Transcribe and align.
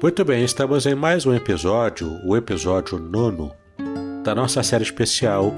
Muito 0.00 0.24
bem, 0.24 0.44
estamos 0.44 0.86
em 0.86 0.94
mais 0.94 1.26
um 1.26 1.34
episódio, 1.34 2.20
o 2.24 2.36
episódio 2.36 3.00
nono, 3.00 3.52
da 4.22 4.32
nossa 4.32 4.62
série 4.62 4.84
especial 4.84 5.52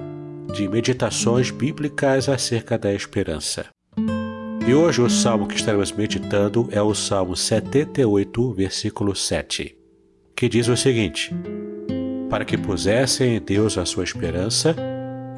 de 0.54 0.66
meditações 0.66 1.50
bíblicas 1.50 2.26
acerca 2.26 2.78
da 2.78 2.90
esperança. 2.90 3.66
E 4.66 4.72
hoje 4.72 5.02
o 5.02 5.10
salmo 5.10 5.46
que 5.46 5.56
estaremos 5.56 5.92
meditando 5.92 6.66
é 6.70 6.80
o 6.80 6.94
Salmo 6.94 7.36
78, 7.36 8.54
versículo 8.54 9.14
7, 9.14 9.76
que 10.34 10.48
diz 10.48 10.68
o 10.68 10.76
seguinte: 10.76 11.30
Para 12.30 12.46
que 12.46 12.56
pusessem 12.56 13.36
em 13.36 13.40
Deus 13.42 13.76
a 13.76 13.84
sua 13.84 14.04
esperança, 14.04 14.74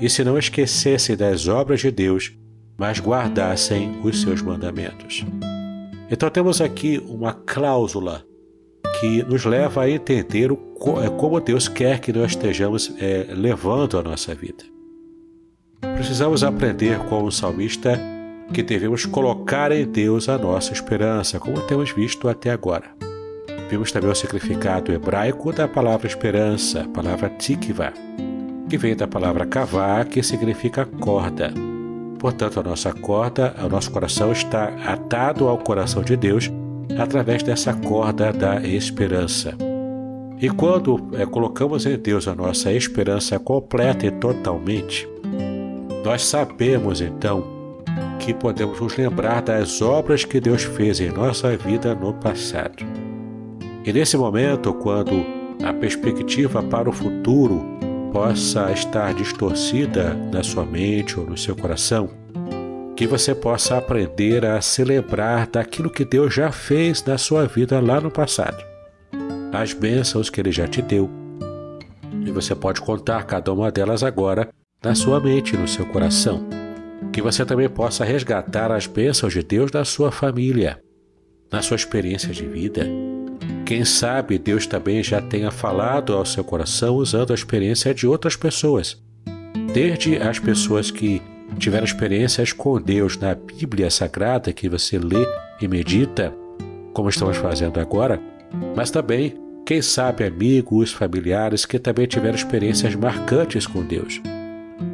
e 0.01 0.09
se 0.09 0.23
não 0.23 0.39
esquecessem 0.39 1.17
das 1.17 1.49
obras 1.49 1.81
de 1.81 1.91
Deus, 1.91 2.33
mas 2.79 3.01
guardassem 3.01 4.01
os 4.05 4.21
seus 4.21 4.41
mandamentos. 4.41 5.25
Então 6.09 6.31
temos 6.31 6.61
aqui 6.61 7.03
uma 7.05 7.33
cláusula 7.33 8.25
que 9.03 9.25
nos 9.25 9.45
leva 9.45 9.83
a 9.83 9.91
entender 9.91 10.49
é, 10.53 11.11
como 11.19 11.41
Deus 11.41 11.67
quer 11.67 11.99
que 11.99 12.13
nós 12.13 12.31
estejamos 12.31 12.95
é, 13.01 13.27
levando 13.31 13.99
a 13.99 14.03
nossa 14.03 14.33
vida. 14.33 14.63
Precisamos 15.97 16.45
aprender 16.45 17.01
com 17.09 17.25
o 17.25 17.33
salmista 17.33 18.01
que 18.55 18.63
devemos 18.63 19.05
colocar 19.05 19.73
em 19.73 19.85
Deus 19.85 20.29
a 20.29 20.39
nossa 20.39 20.73
esperança, 20.73 21.41
como 21.41 21.63
temos 21.63 21.91
visto 21.91 22.29
até 22.29 22.51
agora. 22.51 22.95
Vimos 23.69 23.91
também 23.91 24.09
o 24.09 24.15
significado 24.15 24.93
hebraico 24.93 25.53
da 25.53 25.67
palavra 25.67 26.07
esperança, 26.07 26.87
palavra 26.95 27.29
tikva, 27.29 27.93
que 28.69 28.79
vem 28.79 28.95
da 28.95 29.09
palavra 29.09 29.45
kavá, 29.47 30.05
que 30.05 30.23
significa 30.23 30.87
corda. 30.87 31.53
Portanto, 32.21 32.61
a 32.61 32.63
nossa 32.63 32.93
corda, 32.93 33.53
o 33.65 33.69
nosso 33.69 33.91
coração 33.91 34.31
está 34.31 34.69
atado 34.87 35.49
ao 35.49 35.59
coração 35.59 36.05
de 36.05 36.17
Deus 36.17 36.49
através 36.99 37.43
dessa 37.43 37.73
corda 37.73 38.33
da 38.33 38.61
esperança. 38.61 39.55
E 40.41 40.49
quando 40.51 41.11
é, 41.13 41.25
colocamos 41.25 41.87
em 41.87 41.97
Deus 41.97 42.27
a 42.27 42.35
nossa 42.35 42.73
esperança 42.73 43.39
completa 43.39 44.07
e 44.07 44.11
totalmente, 44.11 45.09
nós 46.05 46.25
sabemos 46.25 47.01
então 47.01 47.45
que 48.19 48.35
podemos 48.35 48.81
nos 48.81 48.97
lembrar 48.97 49.43
das 49.43 49.81
obras 49.81 50.25
que 50.25 50.41
Deus 50.41 50.63
fez 50.65 51.01
em 51.01 51.11
nossa 51.11 51.57
vida 51.57 51.95
no 51.95 52.13
passado. 52.15 52.85
E 53.85 53.93
nesse 53.93 54.17
momento, 54.17 54.73
quando 54.75 55.25
a 55.65 55.73
perspectiva 55.73 56.63
para 56.63 56.89
o 56.89 56.93
futuro 56.93 57.65
possa 58.13 58.71
estar 58.73 59.15
distorcida 59.15 60.15
na 60.33 60.43
sua 60.43 60.65
mente 60.65 61.19
ou 61.19 61.27
no 61.27 61.37
seu 61.37 61.57
coração, 61.57 62.11
que 63.03 63.07
você 63.09 63.35
possa 63.35 63.79
aprender 63.79 64.47
a 64.47 64.61
celebrar 64.61 65.49
daquilo 65.49 65.91
que 65.91 66.05
Deus 66.05 66.33
já 66.33 66.53
fez 66.53 67.03
na 67.03 67.19
sua 67.19 67.47
vida 67.47 67.81
lá 67.81 68.01
no 68.01 68.13
passado, 68.13 68.65
as 69.53 69.73
bênçãos 69.73 70.31
que 70.31 70.41
Ele 70.41 70.53
já 70.53 70.69
te 70.69 70.81
deu. 70.81 71.11
E 72.25 72.31
você 72.31 72.55
pode 72.55 72.81
contar 72.81 73.25
cada 73.25 73.53
uma 73.53 73.73
delas 73.73 74.05
agora 74.05 74.51
na 74.85 74.95
sua 74.95 75.19
mente, 75.19 75.57
no 75.57 75.67
seu 75.67 75.85
coração. 75.85 76.47
Que 77.13 77.21
você 77.21 77.45
também 77.45 77.69
possa 77.69 78.05
resgatar 78.05 78.71
as 78.71 78.87
bênçãos 78.87 79.33
de 79.33 79.43
Deus 79.43 79.73
na 79.73 79.85
sua 79.85 80.13
família, 80.13 80.81
na 81.51 81.61
sua 81.61 81.75
experiência 81.75 82.33
de 82.33 82.47
vida. 82.47 82.87
Quem 83.67 83.85
sabe 83.85 84.39
Deus 84.39 84.65
também 84.65 85.03
já 85.03 85.21
tenha 85.21 85.51
falado 85.51 86.13
ao 86.13 86.25
seu 86.25 86.45
coração 86.45 86.95
usando 86.95 87.33
a 87.33 87.35
experiência 87.35 87.93
de 87.93 88.07
outras 88.07 88.37
pessoas, 88.37 88.97
desde 89.75 90.19
as 90.19 90.39
pessoas 90.39 90.93
que 90.93 91.21
tiveram 91.59 91.85
experiências 91.85 92.53
com 92.53 92.81
Deus 92.81 93.17
na 93.17 93.35
Bíblia 93.35 93.91
Sagrada 93.91 94.53
que 94.53 94.69
você 94.69 94.99
lê 94.99 95.27
e 95.61 95.69
medita, 95.69 96.35
como 96.93 97.09
estamos 97.09 97.37
fazendo 97.37 97.81
agora, 97.81 98.21
mas 98.77 98.91
também, 98.91 99.35
quem 99.65 99.81
sabe, 99.81 100.25
amigos, 100.25 100.93
familiares 100.93 101.65
que 101.65 101.79
também 101.79 102.07
tiveram 102.07 102.35
experiências 102.35 102.95
marcantes 102.95 103.67
com 103.67 103.83
Deus. 103.83 104.21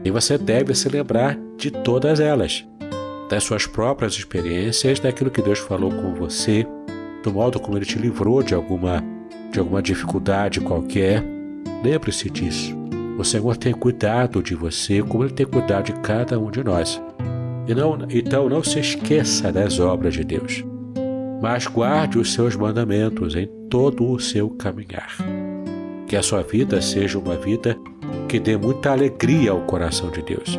E 0.05 0.11
você 0.11 0.37
deve 0.39 0.75
se 0.75 0.89
lembrar 0.89 1.39
de 1.57 1.71
todas 1.71 2.21
elas, 2.21 2.67
das 3.29 3.45
suas 3.45 3.67
próprias 3.67 4.15
experiências, 4.15 5.01
daquilo 5.01 5.31
que 5.31 5.43
Deus 5.43 5.59
falou 5.59 5.91
com 5.91 6.15
você, 6.15 6.67
do 7.23 7.33
modo 7.33 7.59
como 7.59 7.77
Ele 7.77 7.85
te 7.85 7.99
livrou 7.99 8.43
de 8.43 8.55
alguma, 8.55 9.03
de 9.51 9.59
alguma 9.59 9.83
dificuldade 9.83 10.61
qualquer. 10.61 11.25
Lembre-se 11.83 12.31
disso. 12.31 12.78
O 13.19 13.25
Senhor 13.25 13.57
tem 13.57 13.75
cuidado 13.75 14.41
de 14.41 14.55
você 14.55 15.03
como 15.03 15.25
Ele 15.25 15.33
tem 15.33 15.45
cuidado 15.45 15.87
de 15.87 15.93
cada 15.95 16.39
um 16.39 16.53
de 16.53 16.63
nós. 16.63 17.03
Não, 17.67 17.99
então 18.09 18.49
não 18.49 18.63
se 18.63 18.79
esqueça 18.79 19.53
das 19.53 19.81
obras 19.81 20.15
de 20.15 20.23
Deus, 20.23 20.65
mas 21.43 21.67
guarde 21.67 22.17
os 22.17 22.33
seus 22.33 22.55
mandamentos 22.55 23.35
em 23.35 23.49
todo 23.69 24.09
o 24.09 24.21
seu 24.21 24.49
caminhar. 24.51 25.17
Que 26.07 26.15
a 26.15 26.23
sua 26.23 26.43
vida 26.43 26.81
seja 26.81 27.19
uma 27.19 27.37
vida 27.37 27.77
que 28.29 28.39
dê 28.39 28.57
muita 28.57 28.93
alegria 28.93 29.51
ao 29.51 29.63
coração 29.63 30.11
de 30.13 30.23
Deus. 30.23 30.57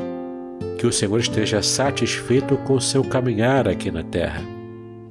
Que 0.77 0.85
o 0.85 0.91
Senhor 0.91 1.17
esteja 1.17 1.63
satisfeito 1.63 2.57
com 2.57 2.73
o 2.73 2.81
seu 2.81 3.05
caminhar 3.05 3.69
aqui 3.69 3.89
na 3.89 4.03
terra. 4.03 4.43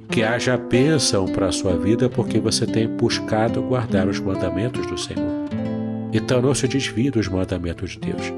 Que 0.07 0.21
haja 0.21 0.55
bênção 0.55 1.25
para 1.25 1.47
a 1.47 1.51
sua 1.51 1.75
vida 1.75 2.09
porque 2.09 2.39
você 2.39 2.67
tem 2.67 2.87
buscado 2.87 3.61
guardar 3.63 4.07
os 4.07 4.19
mandamentos 4.19 4.85
do 4.85 4.97
Senhor. 4.97 5.38
Então 6.11 6.41
não 6.41 6.55
se 6.55 6.67
desvie 6.67 7.11
dos 7.11 7.27
mandamentos 7.27 7.91
de 7.91 7.99
Deus, 7.99 8.33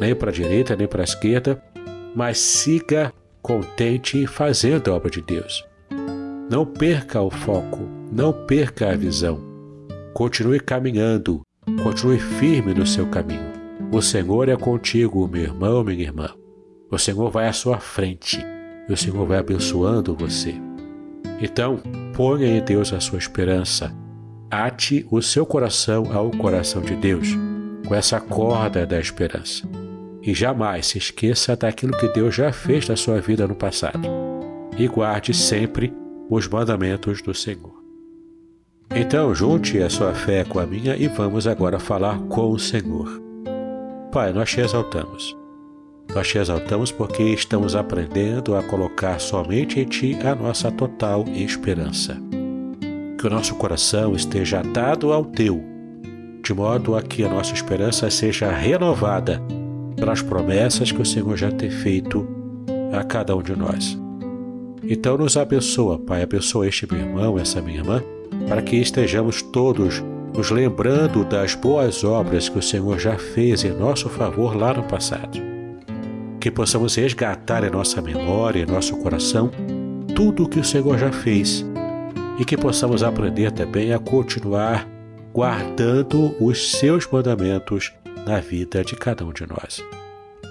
nem 0.00 0.14
para 0.14 0.30
a 0.30 0.32
direita, 0.32 0.74
nem 0.74 0.86
para 0.86 1.02
a 1.02 1.04
esquerda, 1.04 1.62
mas 2.14 2.38
siga 2.38 3.12
contente 3.42 4.26
fazendo 4.26 4.90
a 4.90 4.94
obra 4.94 5.10
de 5.10 5.20
Deus. 5.20 5.64
Não 6.50 6.64
perca 6.64 7.20
o 7.20 7.30
foco, 7.30 7.88
não 8.10 8.32
perca 8.32 8.90
a 8.90 8.96
visão. 8.96 9.40
Continue 10.14 10.58
caminhando, 10.58 11.42
continue 11.82 12.18
firme 12.18 12.74
no 12.74 12.86
seu 12.86 13.06
caminho. 13.06 13.50
O 13.92 14.00
Senhor 14.00 14.48
é 14.48 14.56
contigo, 14.56 15.28
meu 15.28 15.42
irmão, 15.42 15.84
minha 15.84 16.02
irmã. 16.02 16.30
O 16.90 16.98
Senhor 16.98 17.30
vai 17.30 17.46
à 17.46 17.52
sua 17.52 17.78
frente 17.78 18.44
e 18.88 18.92
o 18.92 18.96
Senhor 18.96 19.26
vai 19.26 19.38
abençoando 19.38 20.14
você. 20.14 20.54
Então, 21.40 21.80
ponha 22.14 22.46
em 22.46 22.62
Deus 22.64 22.92
a 22.92 23.00
sua 23.00 23.18
esperança 23.18 23.94
ate 24.50 25.06
o 25.10 25.22
seu 25.22 25.46
coração 25.46 26.12
ao 26.12 26.30
coração 26.30 26.82
de 26.82 26.96
Deus, 26.96 27.28
com 27.86 27.94
essa 27.94 28.20
corda 28.20 28.84
da 28.84 28.98
esperança. 28.98 29.68
E 30.22 30.34
jamais 30.34 30.86
se 30.86 30.98
esqueça 30.98 31.56
daquilo 31.56 31.96
que 31.96 32.08
Deus 32.08 32.34
já 32.34 32.52
fez 32.52 32.88
na 32.88 32.96
sua 32.96 33.20
vida 33.20 33.46
no 33.46 33.54
passado. 33.54 34.08
E 34.76 34.86
guarde 34.88 35.32
sempre 35.32 35.92
os 36.28 36.48
mandamentos 36.48 37.22
do 37.22 37.32
Senhor. 37.32 37.80
Então, 38.94 39.34
junte 39.34 39.80
a 39.80 39.88
sua 39.88 40.12
fé 40.14 40.44
com 40.44 40.58
a 40.58 40.66
minha 40.66 40.96
e 40.96 41.06
vamos 41.06 41.46
agora 41.46 41.78
falar 41.78 42.18
com 42.22 42.50
o 42.50 42.58
Senhor. 42.58 43.22
Pai, 44.10 44.32
nós 44.32 44.50
te 44.50 44.60
exaltamos. 44.60 45.36
Nós 46.12 46.26
te 46.26 46.38
exaltamos 46.38 46.90
porque 46.90 47.22
estamos 47.22 47.76
aprendendo 47.76 48.56
a 48.56 48.62
colocar 48.64 49.20
somente 49.20 49.78
em 49.78 49.84
Ti 49.84 50.18
a 50.24 50.34
nossa 50.34 50.72
total 50.72 51.24
esperança. 51.28 52.29
Que 53.20 53.26
o 53.26 53.30
nosso 53.30 53.54
coração 53.56 54.14
esteja 54.14 54.60
atado 54.60 55.12
ao 55.12 55.26
Teu, 55.26 55.62
de 56.42 56.54
modo 56.54 56.96
a 56.96 57.02
que 57.02 57.22
a 57.22 57.28
nossa 57.28 57.52
esperança 57.52 58.08
seja 58.08 58.50
renovada 58.50 59.42
pelas 59.94 60.22
promessas 60.22 60.90
que 60.90 61.02
o 61.02 61.04
Senhor 61.04 61.36
já 61.36 61.52
tem 61.52 61.68
feito 61.68 62.26
a 62.98 63.04
cada 63.04 63.36
um 63.36 63.42
de 63.42 63.54
nós. 63.54 63.98
Então 64.82 65.18
nos 65.18 65.36
abençoa, 65.36 65.98
Pai, 65.98 66.22
abençoa 66.22 66.66
este 66.66 66.90
meu 66.90 66.98
irmão, 66.98 67.38
essa 67.38 67.60
minha 67.60 67.80
irmã, 67.80 68.02
para 68.48 68.62
que 68.62 68.76
estejamos 68.76 69.42
todos 69.42 70.02
nos 70.34 70.50
lembrando 70.50 71.22
das 71.22 71.54
boas 71.54 72.02
obras 72.02 72.48
que 72.48 72.58
o 72.58 72.62
Senhor 72.62 72.98
já 72.98 73.18
fez 73.18 73.64
em 73.64 73.72
nosso 73.72 74.08
favor 74.08 74.56
lá 74.56 74.72
no 74.72 74.84
passado. 74.84 75.38
Que 76.40 76.50
possamos 76.50 76.94
resgatar 76.94 77.64
em 77.64 77.70
nossa 77.70 78.00
memória, 78.00 78.62
em 78.62 78.66
nosso 78.66 78.96
coração, 78.96 79.50
tudo 80.16 80.44
o 80.44 80.48
que 80.48 80.58
o 80.58 80.64
Senhor 80.64 80.96
já 80.96 81.12
fez 81.12 81.68
e 82.40 82.44
que 82.44 82.56
possamos 82.56 83.02
aprender 83.02 83.52
também 83.52 83.92
a 83.92 83.98
continuar 83.98 84.88
guardando 85.30 86.34
os 86.40 86.72
seus 86.72 87.06
mandamentos 87.06 87.92
na 88.26 88.40
vida 88.40 88.82
de 88.82 88.96
cada 88.96 89.26
um 89.26 89.32
de 89.32 89.46
nós. 89.46 89.84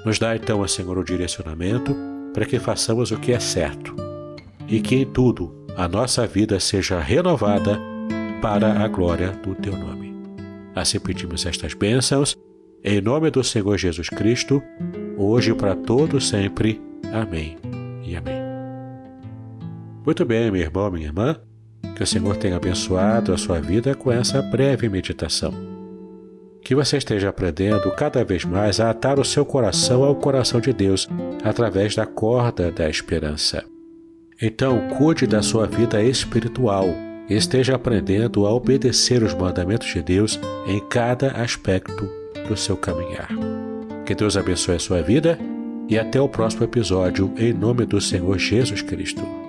Nos 0.05 0.19
dá 0.19 0.35
então, 0.35 0.65
Senhor, 0.67 0.97
o 0.99 1.03
direcionamento 1.03 1.95
para 2.31 2.45
que 2.45 2.59
façamos 2.59 3.09
o 3.11 3.17
que 3.17 3.33
é 3.33 3.39
certo 3.39 3.95
e 4.67 4.79
que 4.79 4.97
em 4.97 5.05
tudo 5.05 5.65
a 5.75 5.87
nossa 5.87 6.27
vida 6.27 6.59
seja 6.59 6.99
renovada 6.99 7.79
para 8.39 8.83
a 8.83 8.87
glória 8.87 9.31
do 9.31 9.55
teu 9.55 9.75
nome. 9.75 10.15
Assim 10.75 10.99
pedimos 10.99 11.43
estas 11.43 11.73
bênçãos, 11.73 12.37
em 12.83 13.01
nome 13.01 13.31
do 13.31 13.43
Senhor 13.43 13.77
Jesus 13.77 14.09
Cristo, 14.09 14.61
hoje 15.17 15.51
e 15.51 15.55
para 15.55 15.75
todos 15.75 16.29
sempre. 16.29 16.79
Amém 17.11 17.57
e 18.03 18.15
amém. 18.15 18.39
Muito 20.05 20.23
bem, 20.23 20.51
meu 20.51 20.61
irmão, 20.61 20.91
minha 20.91 21.07
irmã, 21.07 21.35
que 21.99 22.03
o 22.03 22.07
Senhor 22.07 22.37
tenha 22.37 22.55
abençoado 22.55 23.33
a 23.33 23.37
sua 23.37 23.59
vida 23.59 23.93
com 23.93 24.09
essa 24.09 24.41
breve 24.41 24.87
meditação. 24.87 25.53
Que 26.63 26.73
você 26.73 26.95
esteja 26.95 27.27
aprendendo 27.27 27.91
cada 27.91 28.23
vez 28.23 28.45
mais 28.45 28.79
a 28.79 28.89
atar 28.89 29.19
o 29.19 29.25
seu 29.25 29.43
coração 29.45 30.05
ao 30.05 30.15
coração 30.15 30.61
de 30.61 30.71
Deus 30.71 31.09
através 31.43 31.97
da 31.97 32.05
corda 32.05 32.71
da 32.71 32.89
esperança. 32.89 33.65
Então, 34.41 34.87
cuide 34.97 35.27
da 35.27 35.41
sua 35.41 35.67
vida 35.67 36.01
espiritual 36.01 36.85
esteja 37.29 37.75
aprendendo 37.75 38.47
a 38.47 38.53
obedecer 38.53 39.21
os 39.21 39.33
mandamentos 39.33 39.89
de 39.89 40.01
Deus 40.01 40.39
em 40.65 40.79
cada 40.79 41.31
aspecto 41.31 42.09
do 42.47 42.55
seu 42.55 42.77
caminhar. 42.77 43.27
Que 44.05 44.15
Deus 44.15 44.37
abençoe 44.37 44.77
a 44.77 44.79
sua 44.79 45.01
vida 45.01 45.37
e 45.89 45.99
até 45.99 46.21
o 46.21 46.29
próximo 46.29 46.63
episódio, 46.63 47.33
em 47.37 47.51
nome 47.51 47.85
do 47.85 47.99
Senhor 47.99 48.39
Jesus 48.39 48.81
Cristo. 48.81 49.48